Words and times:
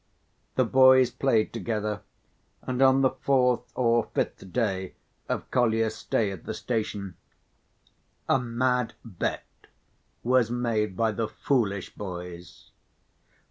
The 0.55 0.65
boys 0.65 1.11
played 1.11 1.53
together, 1.53 2.01
and 2.63 2.81
on 2.81 3.01
the 3.01 3.11
fourth 3.11 3.71
or 3.75 4.05
fifth 4.15 4.51
day 4.51 4.95
of 5.29 5.51
Kolya's 5.51 5.95
stay 5.95 6.31
at 6.31 6.45
the 6.45 6.55
station, 6.55 7.17
a 8.27 8.39
mad 8.39 8.95
bet 9.05 9.45
was 10.23 10.49
made 10.49 10.97
by 10.97 11.11
the 11.11 11.27
foolish 11.27 11.93
boys. 11.93 12.71